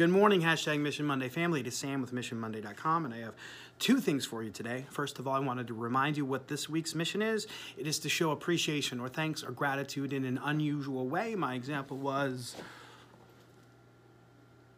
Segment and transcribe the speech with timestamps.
[0.00, 1.60] Good morning, hashtag Mission Monday family.
[1.60, 3.34] It is Sam with MissionMonday.com, and I have
[3.78, 4.86] two things for you today.
[4.88, 7.46] First of all, I wanted to remind you what this week's mission is.
[7.76, 11.34] It is to show appreciation or thanks or gratitude in an unusual way.
[11.34, 12.56] My example was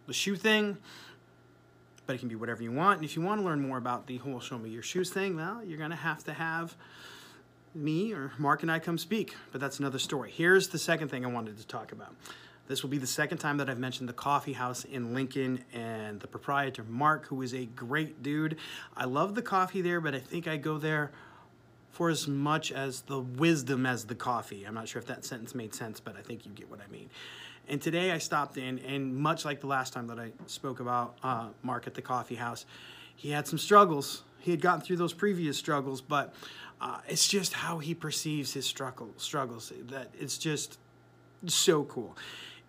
[0.09, 0.77] the shoe thing,
[2.05, 2.97] but it can be whatever you want.
[2.97, 5.37] And if you want to learn more about the whole show me your shoes thing,
[5.37, 6.75] well, you're going to have to have
[7.77, 10.33] me or Mark and I come speak, but that's another story.
[10.33, 12.13] Here's the second thing I wanted to talk about.
[12.69, 16.21] This will be the second time that I've mentioned the coffee house in Lincoln and
[16.21, 18.57] the proprietor, Mark, who is a great dude.
[18.97, 21.11] I love the coffee there, but I think I go there
[21.91, 24.65] for as much as the wisdom as the coffee.
[24.65, 26.91] I'm not sure if that sentence made sense, but I think you get what I
[26.91, 27.11] mean.
[27.69, 31.17] And today I stopped in, and much like the last time that I spoke about
[31.23, 32.65] uh, Mark at the coffee house,
[33.15, 34.23] he had some struggles.
[34.39, 36.35] He had gotten through those previous struggles, but
[36.81, 40.79] uh, it's just how he perceives his struggle, struggles that it's just
[41.47, 42.17] so cool.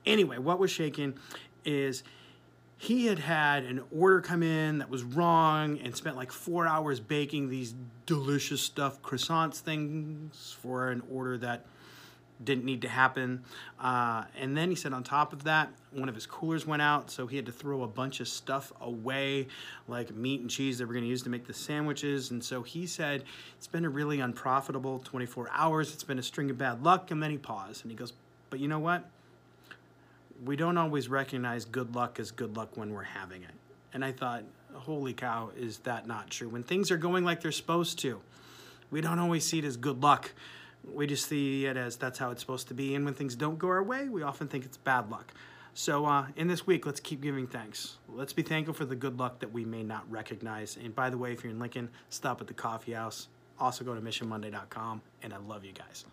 [0.06, 1.18] Anyway, what was shaking
[1.66, 2.04] is
[2.78, 7.00] he had had an order come in that was wrong and spent like four hours
[7.00, 7.74] baking these
[8.06, 11.66] delicious stuffed croissants things for an order that
[12.44, 13.44] didn't need to happen.
[13.80, 17.10] Uh, and then he said, on top of that, one of his coolers went out,
[17.10, 19.48] so he had to throw a bunch of stuff away,
[19.88, 22.32] like meat and cheese that we're going to use to make the sandwiches.
[22.32, 23.24] And so he said,
[23.58, 25.94] it's been a really unprofitable 24 hours.
[25.94, 27.12] It's been a string of bad luck.
[27.12, 28.14] And then he paused and he goes,
[28.54, 29.10] but you know what?
[30.46, 33.54] we don't always recognize good luck as good luck when we're having it.
[33.94, 36.50] And I thought, holy cow, is that not true?
[36.50, 38.20] When things are going like they're supposed to,
[38.92, 40.32] we don't always see it as good luck.
[40.92, 42.96] We just see it as that's how it's supposed to be.
[42.96, 45.34] And when things don't go our way, we often think it's bad luck.
[45.76, 47.98] So, uh, in this week, let's keep giving thanks.
[48.08, 50.78] Let's be thankful for the good luck that we may not recognize.
[50.78, 53.28] And by the way, if you're in Lincoln, stop at the coffee house.
[53.60, 55.02] Also, go to missionmonday.com.
[55.24, 56.06] And I love you guys.